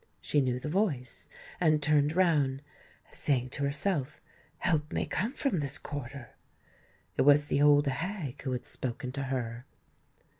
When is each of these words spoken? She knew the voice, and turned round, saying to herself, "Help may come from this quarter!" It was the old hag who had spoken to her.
She 0.19 0.41
knew 0.41 0.57
the 0.59 0.67
voice, 0.67 1.27
and 1.59 1.79
turned 1.79 2.15
round, 2.15 2.63
saying 3.11 3.51
to 3.51 3.63
herself, 3.65 4.19
"Help 4.57 4.91
may 4.91 5.05
come 5.05 5.33
from 5.33 5.59
this 5.59 5.77
quarter!" 5.77 6.31
It 7.17 7.21
was 7.21 7.45
the 7.45 7.61
old 7.61 7.85
hag 7.85 8.41
who 8.41 8.53
had 8.53 8.65
spoken 8.65 9.11
to 9.11 9.21
her. 9.25 9.67